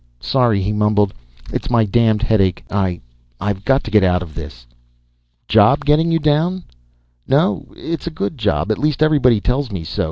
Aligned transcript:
"Sorry," 0.19 0.63
he 0.63 0.73
mumbled. 0.73 1.13
"It's 1.53 1.69
my 1.69 1.85
damned 1.85 2.23
headache. 2.23 2.65
I 2.71 3.01
I've 3.39 3.63
got 3.63 3.83
to 3.83 3.91
get 3.91 4.03
out 4.03 4.23
of 4.23 4.33
this." 4.33 4.65
"Job 5.47 5.85
getting 5.85 6.11
you 6.11 6.17
down?" 6.17 6.63
"No. 7.27 7.67
It's 7.75 8.07
a 8.07 8.09
good 8.09 8.35
job. 8.35 8.71
At 8.71 8.79
least 8.79 9.03
everybody 9.03 9.39
tells 9.39 9.71
me 9.71 9.83
so. 9.83 9.99